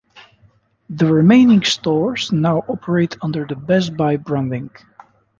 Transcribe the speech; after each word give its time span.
The 0.89 1.05
remaining 1.13 1.63
stores 1.63 2.31
now 2.31 2.63
operate 2.67 3.17
under 3.21 3.45
the 3.45 3.55
Best 3.55 3.95
Buy 3.95 4.17
branding. 4.17 4.71